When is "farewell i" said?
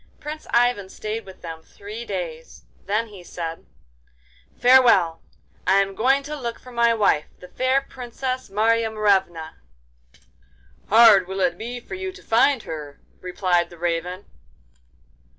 4.57-5.75